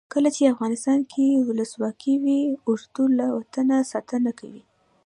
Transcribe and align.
کله 0.13 0.29
چې 0.35 0.51
افغانستان 0.53 0.99
کې 1.11 1.25
ولسواکي 1.47 2.13
وي 2.23 2.41
اردو 2.69 3.03
له 3.17 3.25
وطنه 3.37 3.77
ساتنه 3.91 4.31
کوي. 4.39 4.63